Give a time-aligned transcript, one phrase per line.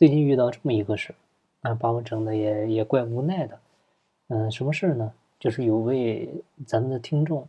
[0.00, 3.58] 最近遇到这么一个事儿，啊，把我整的也也怪无奈的。
[4.28, 5.12] 嗯，什么事儿呢？
[5.38, 6.26] 就是有位
[6.66, 7.46] 咱们的听众，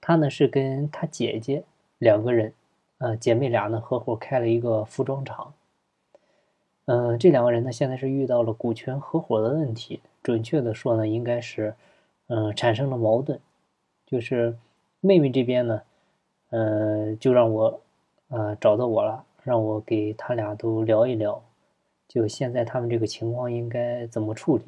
[0.00, 1.62] 他呢是跟他姐姐
[1.98, 2.52] 两个人，
[2.98, 5.54] 呃，姐妹俩呢合伙开了一个服装厂。
[6.86, 11.76] 嗯，这两个人呢现在是遇到了股权合伙的问题，准确的说呢，应该是，
[12.26, 13.38] 嗯，产生了矛盾。
[14.06, 14.56] 就是
[14.98, 15.82] 妹妹这边呢，
[16.48, 17.80] 呃，就让我，
[18.26, 19.24] 呃，找到我了。
[19.44, 21.42] 让我给他俩都聊一聊，
[22.10, 24.64] 就现在他们这个情况应该怎么处理？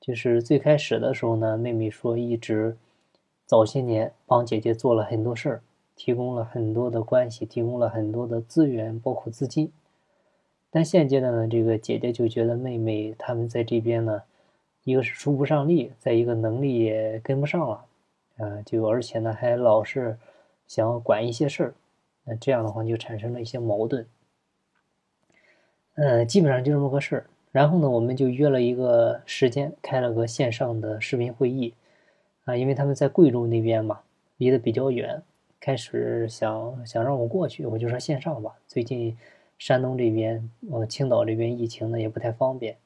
[0.00, 2.76] 就是最开始的时候呢，妹妹说一直
[3.44, 5.62] 早些年帮姐姐做了很多事儿，
[5.94, 9.70] 提供了很多的关系，提供了很多的资源，包括资金。
[10.68, 14.24] 但现阶段呢，这个姐姐就觉得妹妹他们在这边呢，
[14.82, 17.84] 一个是出不上力，再一个能力也跟不上了，
[18.38, 20.18] 啊，就而且呢还老是
[20.66, 21.74] 想要管一些事儿。
[22.24, 24.04] 那这样的话就产生了一些矛盾，
[25.96, 27.26] 呃，基本上就这么个事儿。
[27.52, 31.72] 然后呢，我们就约了一个时间，开了个线上的视频会议，
[32.44, 34.00] 啊，因为他们在贵州那边嘛，
[34.36, 35.22] 离得比较远，
[35.58, 38.54] 开始想想让我过去，我就说线上吧。
[38.66, 39.16] 最近
[39.56, 42.76] 山东这边，呃，青岛这边疫情呢也不太方便，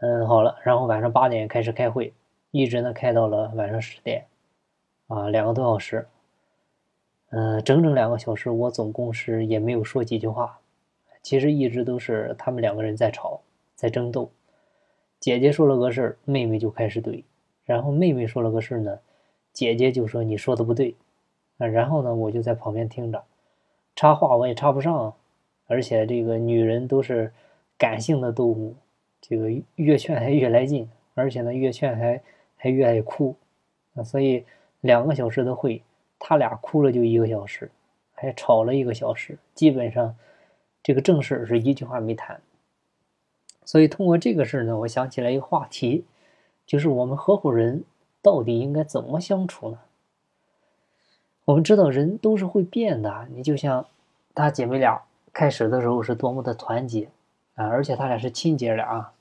[0.00, 2.14] 嗯，好了，然后晚上八点开始开会，
[2.50, 4.24] 一直呢开到了晚上十点，
[5.08, 6.06] 啊，两个多小时。
[7.28, 10.58] 嗯，整整两个小时，我总共是也没有说几句话。
[11.22, 13.40] 其实一直都是他们两个人在吵，
[13.74, 14.30] 在争斗。
[15.20, 17.22] 姐姐说了个事儿，妹妹就开始怼；
[17.64, 18.98] 然后妹妹说了个事儿呢，
[19.52, 20.96] 姐姐就说你说的不对。
[21.58, 23.24] 啊，然后呢，我就在旁边听着，
[23.94, 25.14] 插话我也插不上。
[25.66, 27.32] 而且这个女人都是
[27.78, 28.74] 感性的动物，
[29.20, 32.20] 这个越劝还越来劲，而且呢，越劝还
[32.56, 33.36] 还越爱哭。
[33.94, 34.44] 啊，所以
[34.80, 35.82] 两个小时的会。
[36.24, 37.68] 他俩哭了就一个小时，
[38.12, 40.14] 还吵了一个小时，基本上
[40.82, 42.40] 这个正事是一句话没谈。
[43.64, 46.04] 所以通过这个事呢，我想起来一个话题，
[46.66, 47.84] 就是我们合伙人
[48.20, 49.78] 到底应该怎么相处呢？
[51.44, 53.86] 我们知道人都是会变的，你就像
[54.34, 57.08] 她姐妹俩开始的时候是多么的团结
[57.54, 59.12] 啊，而且他俩是亲姐俩啊，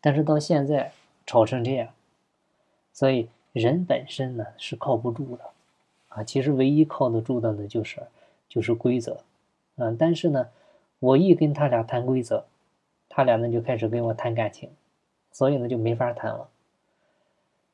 [0.00, 0.92] 但是到现在
[1.26, 1.88] 吵成这样，
[2.92, 5.44] 所以人本身呢是靠不住的。
[6.08, 8.00] 啊，其实唯一靠得住的呢，就是
[8.48, 9.20] 就是规则，
[9.76, 10.48] 嗯，但是呢，
[11.00, 12.46] 我一跟他俩谈规则，
[13.08, 14.70] 他俩呢就开始跟我谈感情，
[15.30, 16.48] 所以呢就没法谈了。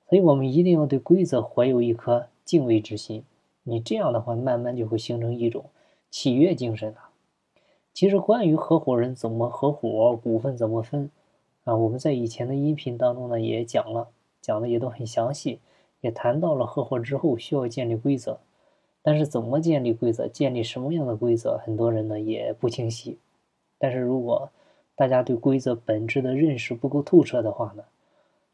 [0.09, 3.25] 所以我们一定要对规则怀有一颗敬畏之心，
[3.63, 5.65] 你这样的话，慢慢就会形成一种
[6.11, 7.09] 契约精神了。
[7.93, 11.11] 其实关于合伙人怎么合伙，股份怎么分，
[11.65, 14.09] 啊，我们在以前的音频当中呢也讲了，
[14.41, 15.61] 讲的也都很详细。
[16.01, 18.39] 也谈到了合伙之后需要建立规则，
[19.07, 23.19] 但是怎么建立规则，建立什么样的规则，很多人呢也不清晰。
[23.77, 24.51] 但是如果
[24.97, 27.85] 大家对规则本质的认识不够透彻的话呢，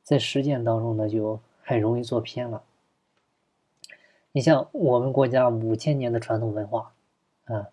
[0.02, 2.64] 在实践当中呢就很容易做偏了。
[4.32, 6.92] 你像我们国家五千年的传统文化，
[7.44, 7.68] 啊，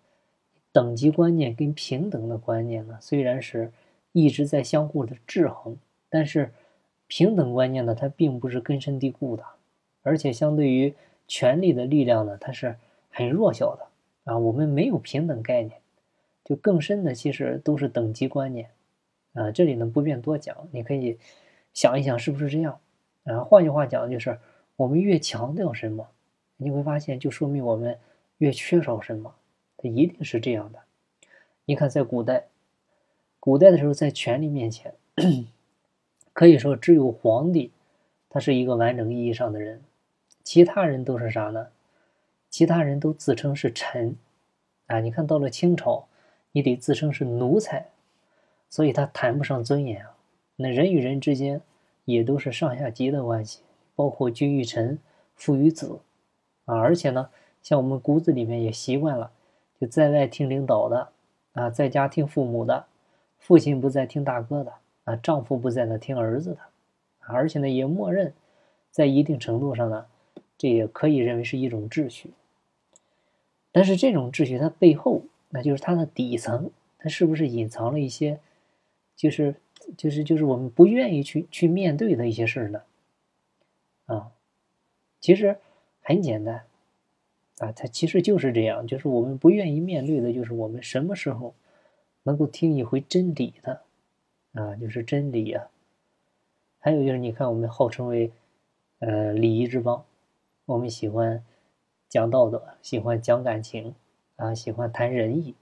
[0.70, 3.72] 等级观念跟平等的观念呢，虽然是
[4.12, 5.76] 一直在相互的制衡，
[6.08, 6.52] 但是
[7.08, 9.44] 平等观念呢，它并不是根深蒂固的。
[10.02, 10.94] 而且相对于
[11.28, 12.76] 权力的力量呢，它是
[13.10, 13.86] 很弱小的
[14.24, 14.36] 啊。
[14.36, 15.80] 我们没有平等概念，
[16.44, 18.70] 就更深的其实都是等级观念
[19.34, 19.52] 啊。
[19.52, 21.18] 这里呢不便多讲，你可以
[21.72, 22.80] 想一想是不是这样
[23.24, 23.44] 啊？
[23.44, 24.36] 换句话讲，就是
[24.74, 26.08] 我们越强调什么，
[26.56, 27.98] 你会发现就说明我们
[28.38, 29.34] 越缺少什么，
[29.76, 30.80] 它一定是这样的。
[31.66, 32.46] 你看，在古代，
[33.38, 34.94] 古代的时候，在权力面前，
[36.32, 37.72] 可以说只有皇帝，
[38.30, 39.82] 他是一个完整意义上的人。
[40.48, 41.68] 其他人都是啥呢？
[42.48, 44.16] 其他人都自称是臣，
[44.86, 46.08] 啊，你看到了清朝，
[46.52, 47.88] 你得自称是奴才，
[48.70, 50.16] 所以他谈不上尊严啊。
[50.56, 51.60] 那人与人之间
[52.06, 53.60] 也都是上下级的关系，
[53.94, 54.98] 包括君与臣、
[55.34, 56.00] 父与子，
[56.64, 57.28] 啊，而且呢，
[57.60, 59.30] 像我们骨子里面也习惯了，
[59.78, 61.08] 就在外听领导的，
[61.52, 62.86] 啊，在家听父母的，
[63.38, 64.72] 父亲不在听大哥的，
[65.04, 66.60] 啊，丈夫不在那听儿子的，
[67.26, 68.32] 而且呢，也默认，
[68.90, 70.06] 在一定程度上呢。
[70.58, 72.32] 这也可以认为是一种秩序，
[73.70, 78.40] 但是这种秩序它背后，那就是它的底层，它是不是隐藏了一些，
[79.14, 79.54] 就是
[79.96, 82.82] 就是就是我们不愿意去去面对的一些事儿呢？
[84.06, 84.32] 啊，
[85.20, 85.58] 其实
[86.00, 86.64] 很简单，
[87.58, 91.54] 啊，它其实就是这样，就是我们不愿意面对的，就是我们什么时候
[92.24, 93.82] 能够听一回真理的，
[94.54, 95.70] 啊，就是真理啊。
[96.80, 98.32] 还有就是，你看我们号称为
[98.98, 100.04] 呃礼仪之邦。
[100.68, 101.42] 我们喜欢
[102.10, 103.94] 讲道德，喜欢讲感情，
[104.36, 105.54] 啊，喜欢谈仁义，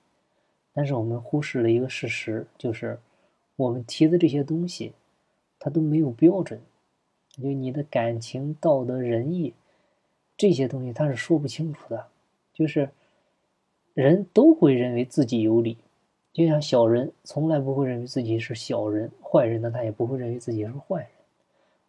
[0.73, 2.99] 但是我们忽视了一个事实，就是
[3.55, 4.94] 我们提的这些东西，
[5.61, 6.61] 它都没有标准。
[7.29, 9.55] 就你的感情、道德、仁义
[10.37, 12.08] 这些东西，它是说不清楚的。
[12.53, 12.91] 就是
[13.94, 15.79] 人都会认为自己有理，
[16.32, 21.11] 就像小人从来不会认为自己是小人，坏人呢，他也不会认为自己是坏人。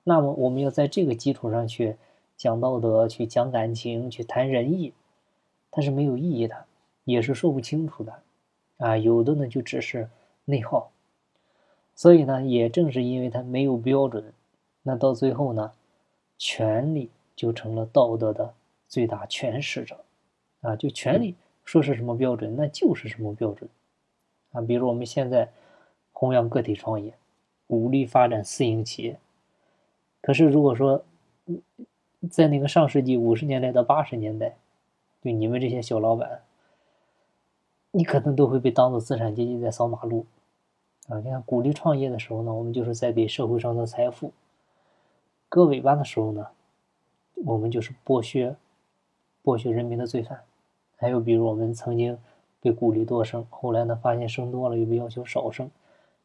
[0.04, 1.96] 那么我们要在这个基础上去
[2.38, 4.94] 讲道德、去讲感情、去谈仁义，
[5.72, 6.66] 它是没有意义的，
[7.04, 8.22] 也是说不清楚的。
[8.78, 10.07] 啊，有的呢就只是
[10.45, 10.92] 内耗，
[11.95, 14.31] 所以呢，也正是因为它没有标准，
[14.84, 15.72] 那到最后呢，
[16.38, 18.54] 权力就成了道德的
[18.88, 19.98] 最大诠释者，
[20.62, 21.33] 啊，就权力
[21.66, 23.68] 说是什么标准，那就是什么标准，
[24.51, 25.51] 啊，比如我们现在
[26.12, 27.12] 弘扬个体创业，
[27.66, 29.19] 鼓励发展私营企业，
[30.22, 31.04] 可是如果说
[32.30, 34.58] 在那个上世纪五十年代到八十年代，
[35.22, 36.42] 就你们这些小老板。
[37.92, 40.25] 你可能都会被当做资产阶级在扫马路，
[41.08, 41.18] 啊！
[41.19, 44.34] 你看鼓励创业的时候呢，我们就是在给社会上的财富
[45.50, 46.46] 割尾巴的时候呢，
[47.46, 48.56] 我们就是剥削
[49.44, 50.42] 剥削人民的罪犯。
[50.98, 52.16] 还有比如我们曾经
[52.60, 55.72] 被鼓励多生，后来呢发现生多了又被要求少生，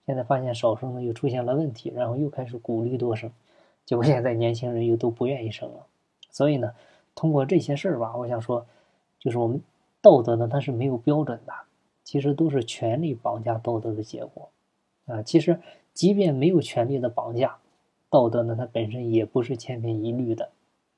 [0.05, 3.31] 现在发现少生呢又出现了问题，然后又开始鼓励多生，
[3.85, 5.87] 结果现在年轻人又都不愿意生了。
[6.31, 6.75] 所以呢，
[7.15, 8.67] 通过这些事儿吧，我想说，
[9.19, 9.61] 就是我们。
[10.05, 11.53] 道德呢，它是没有标准的，
[12.03, 14.51] 其实都是权力绑架道德的结果，
[15.07, 15.61] 啊，其实
[15.95, 17.57] 即便没有权力的绑架，
[18.11, 20.51] 道德呢，它本身也不是千篇一律的，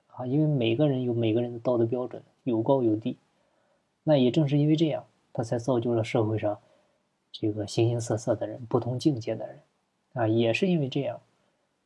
[0.06, 3.19] 啊，因为每个人有每个人的道德标准，有高有低，
[4.04, 5.04] 那也正是因为这样，
[5.34, 6.58] 它才造就了社会上
[7.31, 9.60] 这个形形色色的人，不同境界的人，
[10.14, 11.20] 啊，也是因为这样，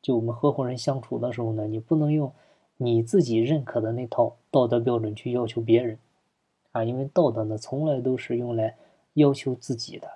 [0.02, 2.32] 就我们合伙人相处的时候呢，你不能用
[2.76, 5.98] 你自己认可的那套道德标准去要求别人。
[6.72, 8.76] 啊，因为道德呢，从来都是用来
[9.14, 10.08] 要求自己的，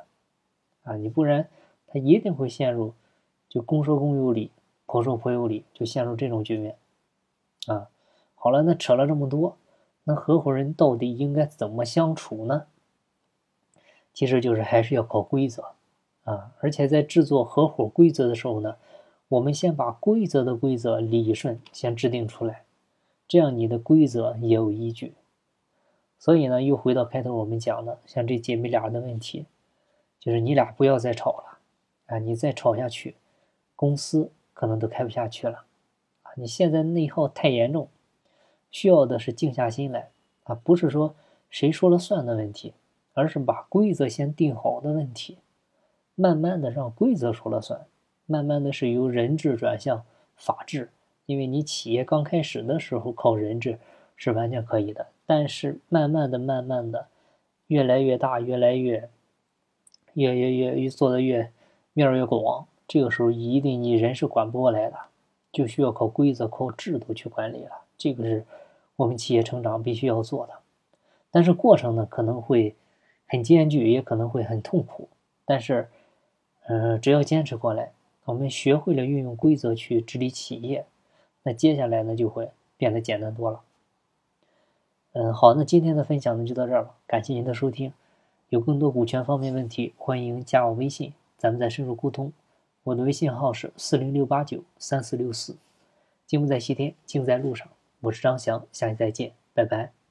[0.83, 1.49] 啊，你不然
[1.87, 2.93] 他一定会陷入
[3.49, 4.51] 就公说公有理，
[4.85, 6.77] 婆说婆有理，就陷入这种局面，
[7.67, 7.89] 啊，
[8.35, 9.57] 好了，那扯了这么多，
[10.05, 12.67] 那合伙人到底应该怎么相处呢？
[14.13, 15.73] 其实就是还是要靠规则，
[16.25, 18.77] 啊，而且在制作合伙规则的时候呢，
[19.33, 22.65] 我们先把规则的规则理顺先制定出来，
[23.27, 25.15] 这样你的规则也有依据。
[26.19, 29.47] 所以呢，又回到开头我们讲的，像这姐妹俩的问题，
[30.21, 31.59] 就是你俩不要再吵了，
[32.09, 33.17] 啊，你再吵下去，
[33.75, 35.65] 公司可能都开不下去了，
[36.25, 37.89] 啊，你现在内耗太严重，
[38.71, 40.11] 需要的是静下心来，
[40.45, 41.15] 啊，不是说
[41.49, 42.75] 谁说了算的问题，
[43.15, 45.39] 而是把规则先定好的问题，
[46.15, 47.87] 慢慢的让规则说了算，
[48.33, 50.03] 慢慢的是由人治转向
[50.37, 50.89] 法治，
[51.27, 53.79] 因为你企业刚开始的时候靠人治
[54.17, 55.09] 是完全可以的。
[55.27, 57.09] 但是慢慢的、慢慢的，
[57.67, 59.11] 越来越大，越来越、
[60.15, 61.53] 越越越越做的越
[61.93, 62.67] 面越广。
[62.89, 64.97] 这个时候一定你人是管不过来的，
[65.53, 67.73] 就需要靠规则、靠制度去管理了。
[67.99, 68.47] 这个是
[68.97, 70.55] 我们企业成长必须要做的。
[71.31, 72.75] 但是过程呢，可能会
[73.27, 75.09] 很艰巨，也可能会很痛苦。
[75.45, 75.89] 但是，
[76.69, 77.93] 嗯，只要坚持过来，
[78.25, 80.87] 我们学会了运用规则去治理企业，
[81.43, 83.61] 那接下来呢就会变得简单多了。
[85.13, 87.93] 嗯，好，那今天的分享呢就到这儿了，感谢您的收听。
[88.49, 92.33] 有更多股权方面问题，欢迎加我微信，咱们再深入沟通。
[92.85, 95.57] 我的微信号是四零六八九三四六四。
[96.27, 97.69] 金不在西天，静在路上。
[98.01, 100.02] 我是张翔，下期再见，拜拜。